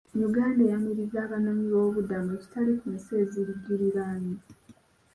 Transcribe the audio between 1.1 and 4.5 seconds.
abanoonyi boobubudamu ekitali ku nsi ezigiriraanye.